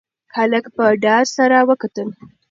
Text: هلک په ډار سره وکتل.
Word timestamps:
هلک 0.35 0.65
په 0.75 0.83
ډار 1.03 1.23
سره 1.37 1.57
وکتل. 1.69 2.07